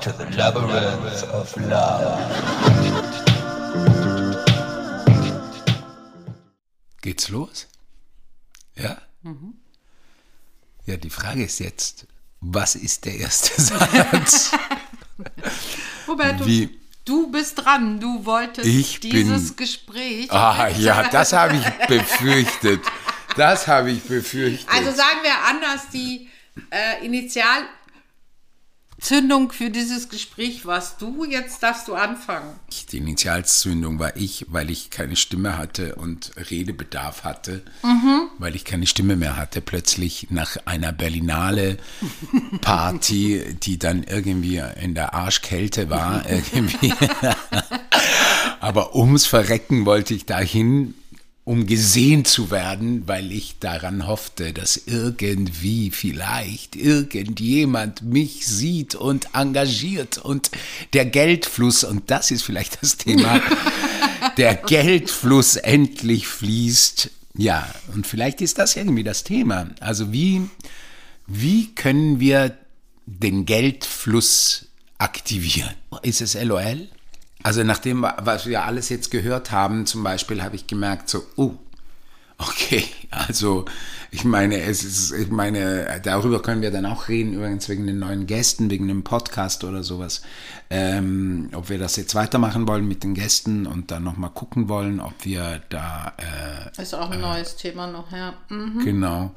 [0.00, 3.30] to the labyrinth of love.
[7.02, 7.66] Geht's los?
[8.76, 8.98] Ja?
[10.86, 12.06] Ja, die Frage ist jetzt,
[12.40, 14.52] was ist der erste Satz?
[16.08, 18.00] Roberto, Wie- du bist dran.
[18.00, 20.30] Du wolltest Ich dieses bin- Gespräch.
[20.32, 22.80] Ah ja, das habe ich befürchtet.
[23.36, 24.68] Das habe ich befürchtet.
[24.72, 26.28] Also sagen wir anders, die
[26.70, 27.04] äh,
[29.00, 31.24] Initialzündung für dieses Gespräch warst du.
[31.24, 32.54] Jetzt darfst du anfangen.
[32.92, 37.62] Die Initialzündung war ich, weil ich keine Stimme hatte und Redebedarf hatte,
[38.38, 41.78] weil ich keine Stimme mehr hatte, plötzlich nach einer Berlinale
[42.60, 46.92] Party, die dann irgendwie in der Arschkälte war, irgendwie.
[48.60, 50.92] Aber ums Verrecken wollte ich dahin,
[51.44, 59.34] um gesehen zu werden, weil ich daran hoffte, dass irgendwie vielleicht irgendjemand mich sieht und
[59.34, 60.50] engagiert und
[60.92, 63.40] der Geldfluss, und das ist vielleicht das Thema,
[64.36, 67.10] der Geldfluss endlich fließt.
[67.36, 69.70] Ja, und vielleicht ist das irgendwie das Thema.
[69.80, 70.42] Also wie,
[71.26, 72.56] wie können wir
[73.06, 74.66] den Geldfluss
[74.98, 75.74] aktivieren?
[76.02, 76.88] Ist es LOL?
[77.42, 81.22] Also nach dem, was wir alles jetzt gehört haben, zum Beispiel, habe ich gemerkt, so,
[81.36, 81.54] oh,
[82.40, 83.64] okay, also
[84.10, 88.00] ich meine, es ist, ich meine, darüber können wir dann auch reden, übrigens wegen den
[88.00, 90.22] neuen Gästen, wegen dem Podcast oder sowas.
[90.68, 95.00] Ähm, ob wir das jetzt weitermachen wollen mit den Gästen und dann nochmal gucken wollen,
[95.00, 96.12] ob wir da
[96.76, 98.34] äh, Ist auch ein neues Thema noch, ja.
[98.48, 98.84] Mhm.
[98.84, 99.34] Genau.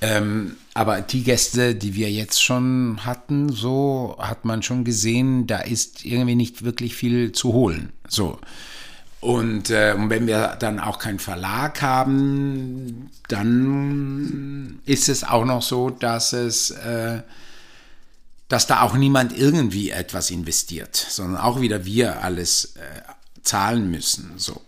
[0.00, 5.58] Ähm, aber die Gäste, die wir jetzt schon hatten, so hat man schon gesehen, da
[5.58, 7.92] ist irgendwie nicht wirklich viel zu holen.
[8.08, 8.38] So.
[9.20, 15.90] Und, äh, wenn wir dann auch keinen Verlag haben, dann ist es auch noch so,
[15.90, 17.22] dass es äh,
[18.48, 22.80] dass da auch niemand irgendwie etwas investiert, sondern auch wieder wir alles äh,
[23.42, 24.34] zahlen müssen.
[24.36, 24.60] So.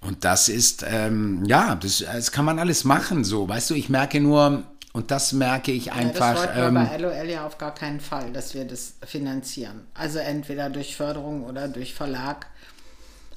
[0.00, 3.48] Und das ist, ähm, ja, das, das kann man alles machen, so.
[3.48, 6.34] Weißt du, ich merke nur, und das merke ich Ja, einfach.
[6.34, 9.86] das wollten wir ähm, bei LOL ja auf gar keinen Fall, dass wir das finanzieren.
[9.94, 12.46] Also entweder durch Förderung oder durch Verlag.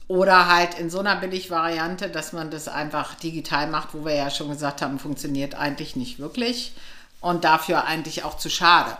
[0.07, 4.29] Oder halt in so einer Billigvariante, dass man das einfach digital macht, wo wir ja
[4.29, 6.73] schon gesagt haben, funktioniert eigentlich nicht wirklich
[7.21, 8.95] und dafür eigentlich auch zu schade.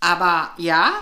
[0.00, 0.92] Aber ja,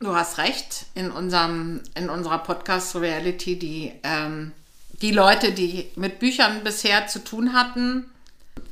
[0.00, 4.52] du hast recht, in, unserem, in unserer Podcast-Reality, die, ähm,
[5.00, 8.10] die Leute, die mit Büchern bisher zu tun hatten,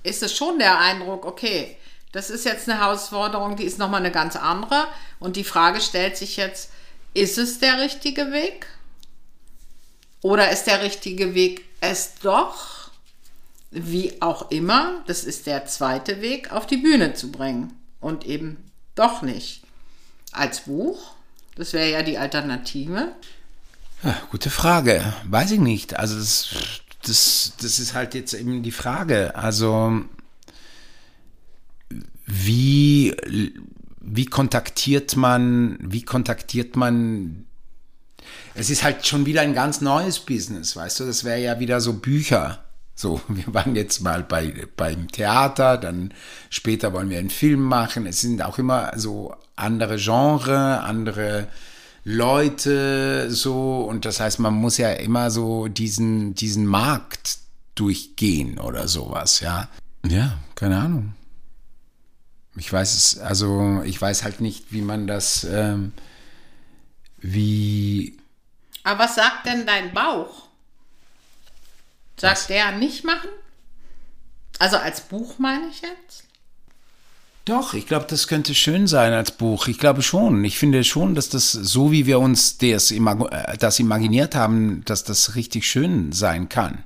[0.03, 1.77] ist es schon der Eindruck, okay,
[2.13, 4.89] das ist jetzt eine Herausforderung, die ist nochmal eine ganz andere.
[5.19, 6.71] Und die Frage stellt sich jetzt,
[7.15, 8.67] ist es der richtige Weg?
[10.27, 12.91] Oder ist der richtige Weg es doch,
[13.71, 17.73] wie auch immer, das ist der zweite Weg, auf die Bühne zu bringen?
[18.01, 18.57] Und eben
[18.97, 19.63] doch nicht
[20.33, 21.13] als Buch.
[21.55, 23.13] Das wäre ja die Alternative.
[24.03, 25.15] Ja, gute Frage.
[25.29, 25.97] Weiß ich nicht.
[25.97, 26.49] Also das,
[27.05, 29.37] das, das ist halt jetzt eben die Frage.
[29.37, 30.03] Also
[32.27, 33.15] wie,
[34.01, 37.47] wie kontaktiert man, wie kontaktiert man
[38.55, 41.05] es ist halt schon wieder ein ganz neues Business, weißt du?
[41.05, 42.65] Das wäre ja wieder so Bücher.
[42.95, 46.13] So, wir waren jetzt mal bei, beim Theater, dann
[46.51, 48.07] später wollen wir einen Film machen.
[48.07, 51.49] Es sind auch immer so andere Genre, andere
[52.05, 53.81] Leute, so.
[53.81, 57.39] Und das heißt, man muss ja immer so diesen, diesen Markt
[57.75, 59.69] durchgehen oder sowas, ja.
[60.07, 61.15] Ja, keine Ahnung.
[62.57, 65.93] Ich weiß es, also ich weiß halt nicht, wie man das, ähm,
[67.19, 68.17] wie,
[68.85, 70.47] Aber was sagt denn dein Bauch?
[72.17, 72.47] Sagt Was?
[72.47, 73.29] der nicht machen?
[74.59, 76.25] Also als Buch meine ich jetzt?
[77.45, 79.69] Doch, ich glaube, das könnte schön sein als Buch.
[79.69, 80.45] Ich glaube schon.
[80.45, 84.85] Ich finde schon, dass das, so wie wir uns das, imag äh, das imaginiert haben,
[84.85, 86.83] dass das richtig schön sein kann.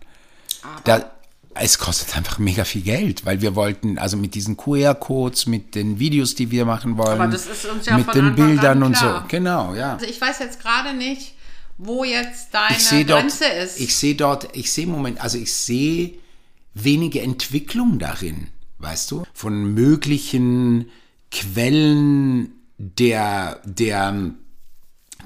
[0.85, 1.11] Da,
[1.55, 5.99] es kostet einfach mega viel Geld, weil wir wollten, also mit diesen QR-Codes, mit den
[5.99, 9.23] Videos, die wir machen wollen, Aber das ist uns ja mit den Bildern und so.
[9.29, 9.94] Genau, ja.
[9.94, 11.35] Also ich weiß jetzt gerade nicht,
[11.76, 13.81] wo jetzt deine ich sehe dort, Grenze ist.
[13.81, 16.14] ich sehe dort, ich sehe Moment, also ich sehe
[16.75, 18.49] wenige Entwicklung darin,
[18.79, 20.91] weißt du, von möglichen
[21.31, 24.32] Quellen der der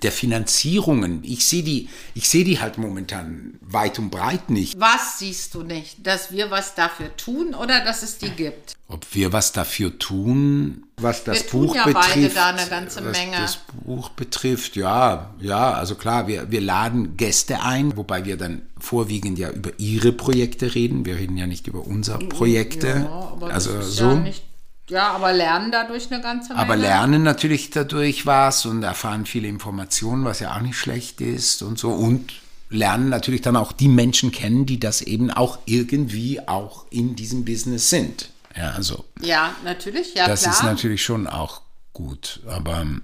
[0.02, 1.22] der Finanzierungen.
[1.24, 4.78] Ich sehe die, ich sehe die halt momentan weit und breit nicht.
[4.78, 6.06] was siehst du nicht?
[6.06, 8.74] Dass wir was dafür tun oder dass es die gibt?
[8.88, 12.36] Ob wir was dafür tun, was das Wir tun Buch ja beide betrifft.
[12.36, 13.36] da eine ganze was Menge.
[13.36, 18.62] das Buch betrifft, ja, ja, also klar, wir, wir laden Gäste ein, wobei wir dann
[18.78, 21.06] vorwiegend ja über ihre Projekte reden.
[21.06, 22.88] Wir reden ja nicht über unsere Projekte.
[22.88, 24.04] Ja, aber das also ist so.
[24.10, 24.42] ja nicht
[24.88, 26.60] Ja, aber lernen dadurch eine ganze Menge.
[26.60, 31.62] Aber lernen natürlich dadurch was und erfahren viele Informationen, was ja auch nicht schlecht ist
[31.62, 31.90] und so.
[31.90, 32.34] Und
[32.68, 37.44] lernen natürlich dann auch die Menschen kennen, die das eben auch irgendwie auch in diesem
[37.44, 38.28] Business sind.
[38.56, 39.04] Ja, also.
[39.20, 40.54] Ja, natürlich, ja das klar.
[40.54, 42.40] ist natürlich schon auch gut.
[42.46, 43.02] Aber ähm,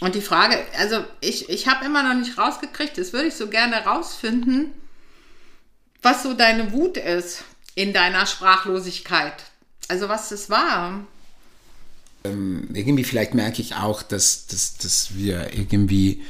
[0.00, 3.48] Und die Frage, also ich, ich habe immer noch nicht rausgekriegt, das würde ich so
[3.48, 4.70] gerne rausfinden,
[6.00, 7.44] was so deine Wut ist
[7.74, 9.34] in deiner Sprachlosigkeit.
[9.88, 11.06] Also was das war.
[12.24, 16.22] irgendwie vielleicht merke ich auch, dass, dass, dass wir irgendwie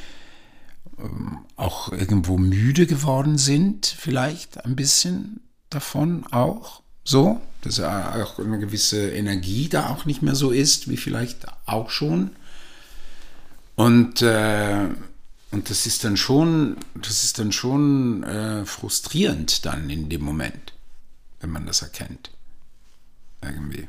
[0.99, 6.83] ähm, auch irgendwo müde geworden sind, vielleicht ein bisschen davon auch.
[7.05, 11.47] So, dass ja auch eine gewisse Energie da auch nicht mehr so ist, wie vielleicht
[11.67, 12.31] auch schon.
[13.77, 14.89] Und, äh,
[15.53, 20.73] und das ist dann schon, das ist dann schon äh, frustrierend dann in dem Moment,
[21.41, 22.31] wenn man das erkennt.
[23.47, 23.89] Irgendwie.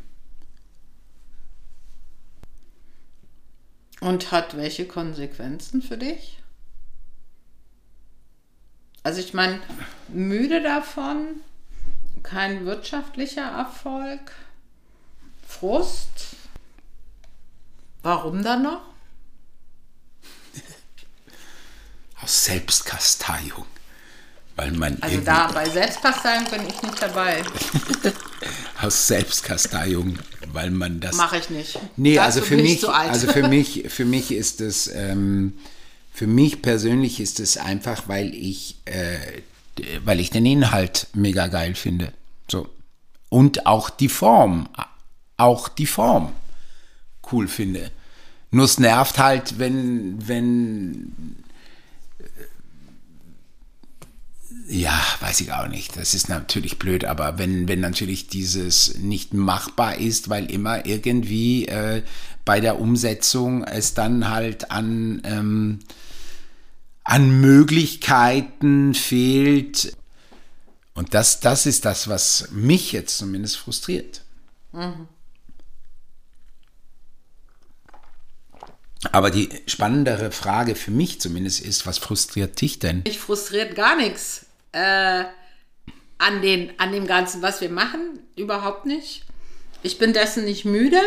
[3.99, 6.41] Und hat welche Konsequenzen für dich?
[9.03, 9.61] Also ich meine,
[10.09, 11.41] müde davon,
[12.23, 14.33] kein wirtschaftlicher Erfolg,
[15.47, 16.35] Frust.
[18.03, 18.81] Warum dann noch?
[22.21, 23.65] Aus Selbstkasteiung.
[24.57, 27.43] Weil man Also da bei Selbstkasteiung bin ich nicht dabei.
[28.81, 30.17] aus Selbstkasteiung,
[30.51, 31.79] weil man das Mache ich nicht.
[31.95, 35.53] Nee, Dazu also für mich, also für mich, für mich ist es, ähm,
[36.11, 39.17] für mich persönlich ist es einfach, weil ich, äh,
[40.03, 42.11] weil ich den Inhalt mega geil finde.
[42.49, 42.67] So.
[43.29, 44.69] Und auch die Form,
[45.37, 46.33] auch die Form
[47.31, 47.91] cool finde.
[48.49, 51.43] Nur es nervt halt, wenn, wenn,
[54.67, 55.95] ja, weiß ich auch nicht.
[55.95, 61.67] Das ist natürlich blöd, aber wenn, wenn natürlich dieses nicht machbar ist, weil immer irgendwie
[61.67, 62.03] äh,
[62.43, 65.79] bei der Umsetzung es dann halt an, ähm,
[67.03, 69.95] an Möglichkeiten fehlt.
[70.93, 74.23] Und das, das ist das, was mich jetzt zumindest frustriert.
[79.11, 83.03] Aber die spannendere Frage für mich zumindest ist, was frustriert dich denn?
[83.03, 85.25] Mich frustriert gar nichts äh,
[86.17, 88.19] an, den, an dem Ganzen, was wir machen.
[88.35, 89.23] Überhaupt nicht.
[89.83, 91.01] Ich bin dessen nicht müde.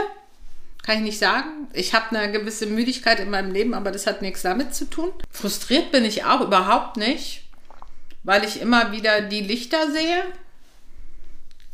[0.83, 1.69] Kann ich nicht sagen.
[1.73, 5.11] Ich habe eine gewisse Müdigkeit in meinem Leben, aber das hat nichts damit zu tun.
[5.31, 7.43] Frustriert bin ich auch überhaupt nicht,
[8.23, 10.25] weil ich immer wieder die Lichter sehe.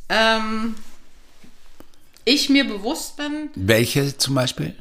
[0.08, 0.74] Ähm,
[2.24, 4.74] ich mir bewusst bin, Welche zum Beispiel?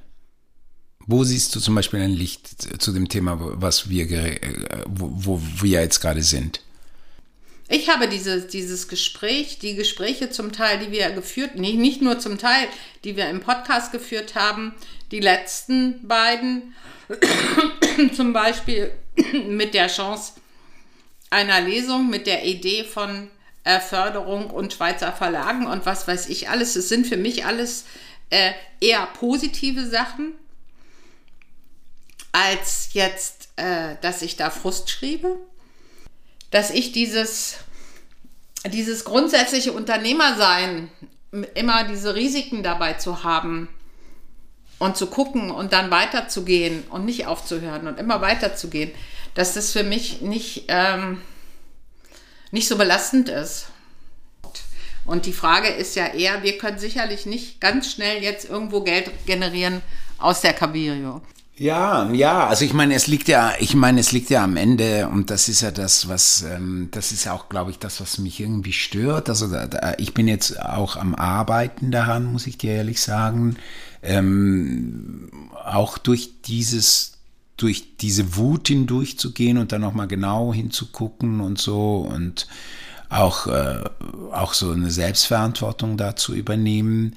[1.07, 4.39] Wo siehst du zum Beispiel ein Licht zu dem Thema, was wir, äh,
[4.87, 6.61] wo, wo wir jetzt gerade sind?
[7.67, 12.19] Ich habe dieses, dieses Gespräch, die Gespräche zum Teil, die wir geführt, nicht, nicht nur
[12.19, 12.67] zum Teil,
[13.03, 14.75] die wir im Podcast geführt haben,
[15.11, 16.75] die letzten beiden,
[18.15, 18.91] zum Beispiel
[19.47, 20.33] mit der Chance
[21.31, 23.29] einer Lesung, mit der Idee von
[23.63, 26.75] äh, Förderung und Schweizer Verlagen und was weiß ich alles.
[26.75, 27.85] Es sind für mich alles
[28.29, 30.35] äh, eher positive Sachen,
[32.31, 35.39] als jetzt, äh, dass ich da Frust schriebe
[36.55, 37.57] dass ich dieses,
[38.65, 40.89] dieses grundsätzliche Unternehmersein,
[41.53, 43.67] immer diese Risiken dabei zu haben
[44.79, 48.93] und zu gucken und dann weiterzugehen und nicht aufzuhören und immer weiterzugehen,
[49.33, 51.21] dass das für mich nicht, ähm,
[52.51, 53.65] nicht so belastend ist.
[55.03, 59.11] Und die Frage ist ja eher, wir können sicherlich nicht ganz schnell jetzt irgendwo Geld
[59.25, 59.81] generieren
[60.19, 61.21] aus der Cabirio.
[61.57, 65.07] Ja, ja, also ich meine, es liegt ja, ich meine, es liegt ja am Ende
[65.07, 68.17] und das ist ja das, was, ähm, das ist ja auch, glaube ich, das, was
[68.17, 69.29] mich irgendwie stört.
[69.29, 73.55] Also da, da, ich bin jetzt auch am Arbeiten daran, muss ich dir ehrlich sagen.
[74.03, 75.29] Ähm,
[75.63, 77.13] auch durch dieses,
[77.55, 82.47] durch diese Wut hindurchzugehen und dann nochmal genau hinzugucken und so und
[83.07, 83.81] auch, äh,
[84.33, 87.15] auch so eine Selbstverantwortung da zu übernehmen.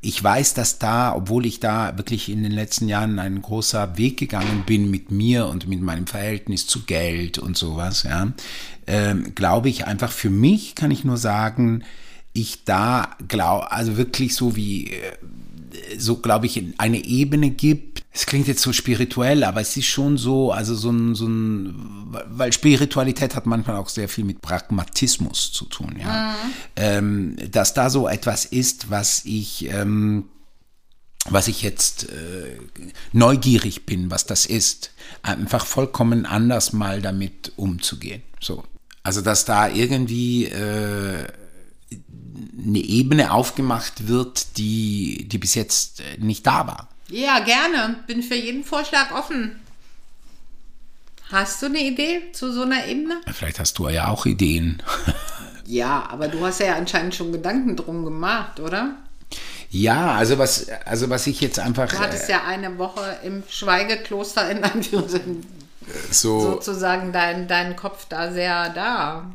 [0.00, 4.16] Ich weiß, dass da, obwohl ich da wirklich in den letzten Jahren ein großer Weg
[4.16, 8.32] gegangen bin mit mir und mit meinem Verhältnis zu Geld und sowas, ja,
[8.86, 11.82] ähm, glaube ich einfach für mich kann ich nur sagen,
[12.32, 15.12] ich da glaube, also wirklich so wie äh,
[15.96, 18.04] so, glaube ich, eine Ebene gibt.
[18.12, 21.74] Es klingt jetzt so spirituell, aber es ist schon so, also so ein, so ein,
[22.26, 26.34] weil Spiritualität hat manchmal auch sehr viel mit Pragmatismus zu tun, ja.
[26.76, 30.24] Ähm, dass da so etwas ist, was ich, ähm,
[31.30, 32.58] was ich jetzt äh,
[33.12, 34.90] neugierig bin, was das ist,
[35.22, 38.22] einfach vollkommen anders mal damit umzugehen.
[38.40, 38.64] So.
[39.02, 41.26] Also dass da irgendwie äh,
[42.68, 46.88] eine Ebene aufgemacht wird, die, die bis jetzt äh, nicht da war.
[47.08, 47.96] Ja, gerne.
[48.06, 49.60] Bin für jeden Vorschlag offen.
[51.30, 53.20] Hast du eine Idee zu so einer Ebene?
[53.32, 54.82] Vielleicht hast du ja auch Ideen.
[55.68, 58.94] Ja, aber du hast ja anscheinend schon Gedanken drum gemacht, oder?
[59.68, 63.42] Ja, also was, also was ich jetzt einfach Du hattest äh, ja eine Woche im
[63.46, 65.44] Schweigekloster in Anführungszeichen
[66.10, 69.30] so, sozusagen deinen dein Kopf da sehr da.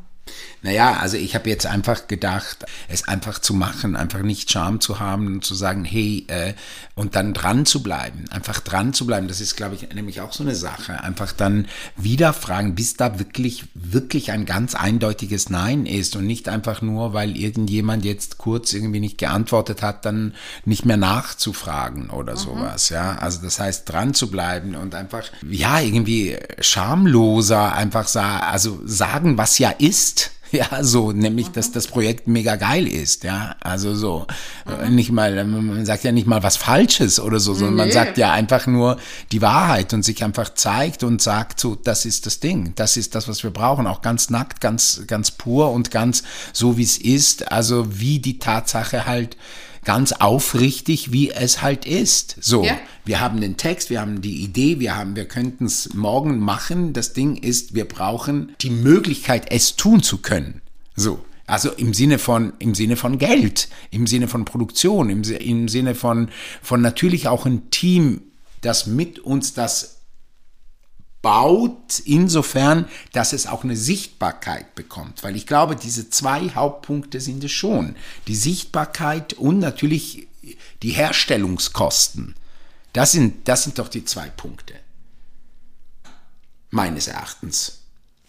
[0.64, 5.00] Naja, also ich habe jetzt einfach gedacht, es einfach zu machen, einfach nicht Scham zu
[5.00, 6.54] haben und zu sagen, hey, äh,
[6.96, 10.32] und dann dran zu bleiben, einfach dran zu bleiben, das ist, glaube ich, nämlich auch
[10.32, 11.04] so eine Sache.
[11.04, 11.68] Einfach dann
[11.98, 17.14] wieder fragen, bis da wirklich, wirklich ein ganz eindeutiges Nein ist und nicht einfach nur,
[17.14, 23.18] weil irgendjemand jetzt kurz irgendwie nicht geantwortet hat, dann nicht mehr nachzufragen oder sowas, ja.
[23.18, 29.38] Also das heißt, dran zu bleiben und einfach, ja, irgendwie schamloser einfach sa also sagen,
[29.38, 30.32] was ja ist.
[30.72, 33.56] Ja, so, nämlich, dass das Projekt mega geil ist, ja.
[33.60, 34.28] Also so,
[34.68, 37.94] äh, nicht mal, man sagt ja nicht mal was Falsches oder so, sondern man Nee.
[37.94, 38.98] sagt ja einfach nur
[39.32, 43.16] die Wahrheit und sich einfach zeigt und sagt so, das ist das Ding, das ist
[43.16, 46.22] das, was wir brauchen, auch ganz nackt, ganz, ganz pur und ganz
[46.54, 49.36] so, wie es ist, also wie die Tatsache halt
[49.84, 52.38] ganz aufrichtig, wie es halt ist.
[52.42, 52.78] So, Ja.
[53.06, 56.94] wir haben den Text, wir haben die Idee, wir haben, wir könnten es morgen machen.
[56.94, 60.62] Das Ding ist, wir brauchen die Möglichkeit, es tun zu können.
[60.96, 61.24] So.
[61.46, 65.94] Also im Sinne von, im Sinne von Geld, im Sinne von Produktion, im, im Sinne
[65.94, 66.30] von,
[66.62, 68.22] von natürlich auch ein Team,
[68.62, 70.03] das mit uns das
[71.24, 75.24] baut, insofern, dass es auch eine Sichtbarkeit bekommt.
[75.24, 77.96] Weil ich glaube, diese zwei Hauptpunkte sind es schon.
[78.28, 80.28] Die Sichtbarkeit und natürlich
[80.84, 82.36] die Herstellungskosten.
[82.92, 84.76] Das sind, das sind doch die zwei Punkte.
[86.70, 87.80] Meines Erachtens.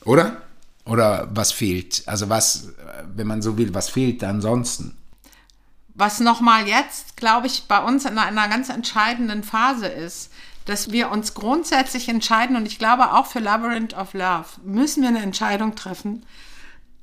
[0.05, 0.43] Oder?
[0.87, 2.05] Oder was fehlt?
[2.07, 2.69] Also was,
[3.15, 4.97] wenn man so will, was fehlt ansonsten?
[5.95, 10.31] Was nochmal jetzt, glaube ich, bei uns in einer ganz entscheidenden Phase ist,
[10.65, 15.11] dass wir uns grundsätzlich entscheiden, und ich glaube auch für Labyrinth of Love müssen wir
[15.11, 16.25] eine Entscheidung treffen,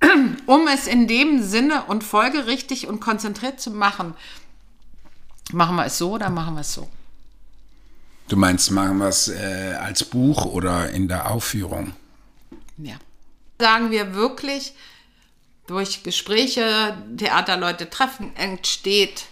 [0.46, 4.16] um es in dem Sinne und folgerichtig und konzentriert zu machen.
[5.54, 6.90] Machen wir es so oder machen wir es so?
[8.28, 11.94] Du meinst, machen wir es äh, als Buch oder in der Aufführung?
[12.78, 12.96] Ja.
[13.60, 14.74] Sagen wir wirklich,
[15.72, 19.24] durch Gespräche, Theaterleute treffen, entsteht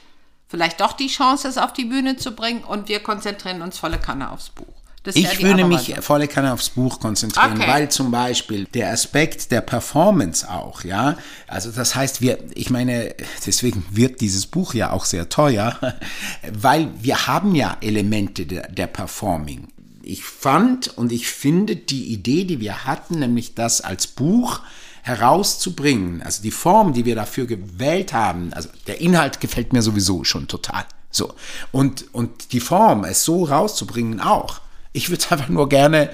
[0.48, 4.00] vielleicht doch die Chance, es auf die Bühne zu bringen und wir konzentrieren uns volle
[4.00, 4.65] Kanne aufs Buch.
[5.03, 7.67] Das Ich würde mich volle Kanne aufs Buch konzentrieren, Okay.
[7.67, 11.17] weil zum Beispiel der Aspekt der Performance auch, ja,
[11.48, 13.15] also das heißt, wir, ich meine,
[13.46, 15.77] deswegen wird dieses Buch ja auch sehr teuer,
[16.51, 19.69] weil wir haben ja Elemente der, der Performing.
[20.03, 24.62] Ich fand und ich finde die Idee, die wir hatten, nämlich das als Buch
[25.03, 30.24] herauszubringen, also die Form, die wir dafür gewählt haben, also der Inhalt gefällt mir sowieso
[30.24, 30.86] schon total.
[31.12, 31.34] So.
[31.72, 34.62] Und, und die Form, es so rauszubringen, auch.
[34.94, 36.10] Ich würde einfach nur gerne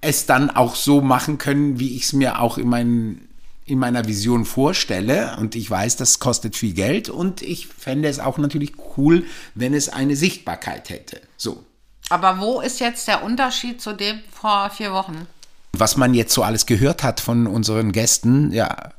[0.00, 3.28] es dann auch so machen können, wie ich es mir auch in, meinen,
[3.64, 5.36] in meiner Vision vorstelle.
[5.38, 7.08] Und ich weiß, das kostet viel Geld.
[7.08, 9.24] Und ich fände es auch natürlich cool,
[9.54, 11.20] wenn es eine Sichtbarkeit hätte.
[11.36, 11.64] So.
[12.08, 15.28] Aber wo ist jetzt der Unterschied zu dem vor vier Wochen?
[15.72, 18.92] Was man jetzt so alles gehört hat von unseren Gästen, ja,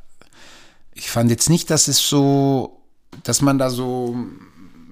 [0.93, 2.81] ich fand jetzt nicht, dass es so,
[3.23, 4.15] dass man da so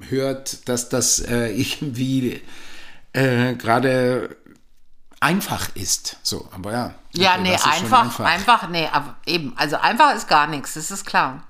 [0.10, 2.42] hört, dass das äh, irgendwie
[3.14, 4.36] äh, gerade
[5.20, 6.18] einfach ist.
[6.24, 6.96] So, aber ja.
[7.14, 10.48] Ja, okay, nee, das ist schon einfach, einfach, nee, aber eben, also einfach ist gar
[10.48, 11.44] nichts, das ist klar.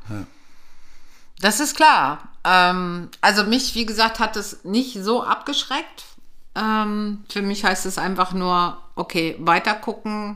[1.39, 2.29] Das ist klar.
[2.43, 6.05] Ähm, also mich, wie gesagt, hat es nicht so abgeschreckt.
[6.55, 10.35] Ähm, für mich heißt es einfach nur, okay, weiter gucken.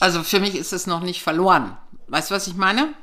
[0.00, 1.76] Also für mich ist es noch nicht verloren.
[2.08, 2.94] Weißt du, was ich meine?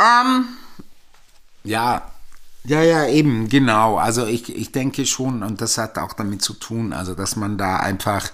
[0.00, 0.56] Ähm,
[1.64, 2.10] Ja,
[2.64, 3.96] ja, ja, eben, genau.
[3.98, 7.58] Also ich, ich denke schon, und das hat auch damit zu tun, also dass man
[7.58, 8.30] da einfach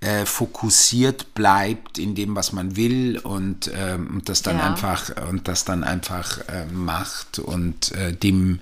[0.00, 4.64] äh, fokussiert bleibt in dem, was man will und, ähm, und das dann Ja.
[4.66, 8.60] einfach und das dann einfach äh, macht und äh, dem,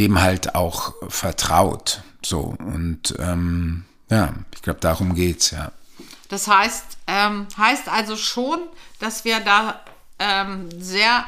[0.00, 2.02] dem halt auch vertraut.
[2.24, 5.70] So und ähm, ja, ich glaube, darum geht's, ja.
[6.28, 8.60] Das heißt, ähm, heißt also schon,
[8.98, 9.80] dass wir da
[10.18, 11.24] ähm, sehr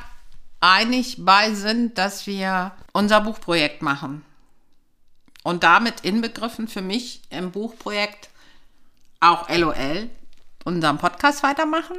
[0.61, 4.25] einig bei sind, dass wir unser Buchprojekt machen.
[5.43, 8.31] Und damit inbegriffen für mich im Buchprojekt
[9.19, 10.09] auch LOL,
[10.65, 11.97] unseren Podcast weitermachen.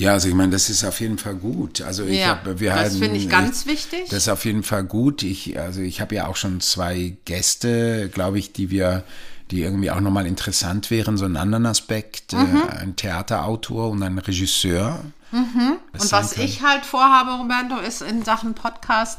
[0.00, 1.82] Ja, also ich meine, das ist auf jeden Fall gut.
[1.82, 4.04] Also ich Ja, hab, wir das finde ich ganz wichtig.
[4.08, 5.22] Das ist auf jeden Fall gut.
[5.22, 9.04] Ich, also ich habe ja auch schon zwei Gäste, glaube ich, die wir,
[9.50, 12.62] die irgendwie auch nochmal interessant wären, so einen anderen Aspekt, Mhm.
[12.66, 15.04] äh, ein Theaterautor und ein Regisseur.
[15.32, 16.44] Und sein was kann.
[16.44, 19.18] ich halt vorhabe, Roberto, ist in Sachen Podcast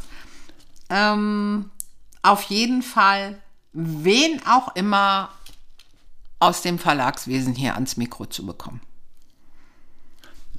[0.90, 1.70] ähm,
[2.24, 3.38] auf jeden Fall,
[3.74, 5.30] wen auch immer
[6.40, 8.82] aus dem Verlagswesen hier ans Mikro zu bekommen.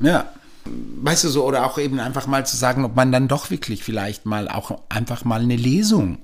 [0.03, 0.29] Ja.
[0.65, 3.83] Weißt du so, oder auch eben einfach mal zu sagen, ob man dann doch wirklich
[3.83, 6.19] vielleicht mal auch einfach mal eine Lesung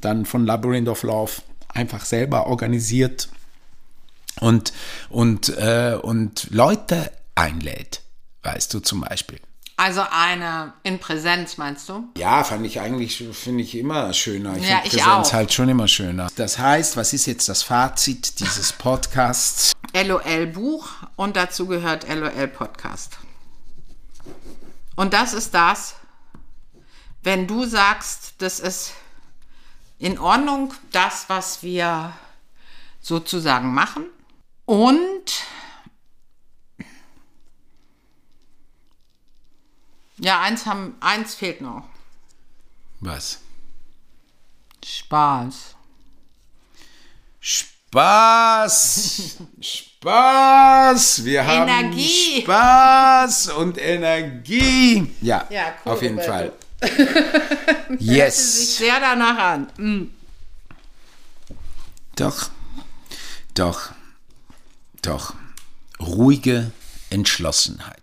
[0.00, 1.32] dann von Labyrinth of Love
[1.68, 3.28] einfach selber organisiert
[4.40, 4.72] und,
[5.10, 8.02] und, äh, und Leute einlädt,
[8.42, 9.38] weißt du zum Beispiel.
[9.82, 12.04] Also eine in Präsenz, meinst du?
[12.16, 14.56] Ja, fand ich eigentlich, finde ich immer schöner.
[14.56, 15.32] Ich Ja, finde Präsenz auch.
[15.32, 16.28] halt schon immer schöner.
[16.36, 19.72] Das heißt, was ist jetzt das Fazit dieses Podcasts?
[19.92, 23.18] LOL Buch und dazu gehört LOL Podcast.
[24.94, 25.96] Und das ist das,
[27.24, 28.92] wenn du sagst, das ist
[29.98, 32.12] in Ordnung, das, was wir
[33.00, 34.04] sozusagen machen.
[34.64, 35.24] Und
[40.22, 41.84] ja, eins haben, eins fehlt noch.
[43.00, 43.40] Was?
[44.84, 45.74] Spaß.
[47.40, 49.36] Spaß!
[49.60, 51.24] Spaß!
[51.24, 52.42] Wir haben Energie.
[52.42, 55.12] Spaß und Energie.
[55.20, 56.32] Ja, Ja, cool, auf jeden Roberto.
[56.32, 56.52] Fall.
[57.98, 58.76] Sich Yes.
[58.78, 59.66] sehr danach an.
[59.76, 60.10] Mm.
[62.16, 62.50] Doch,
[63.54, 63.90] doch,
[65.02, 65.34] doch.
[66.00, 66.72] Ruhige
[67.10, 68.02] Entschlossenheit.